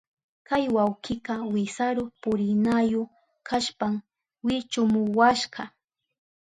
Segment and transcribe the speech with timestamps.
[0.47, 3.01] Kay wawkika wisaru purinayu
[3.47, 3.93] kashpan
[4.45, 5.63] wichumuwashka.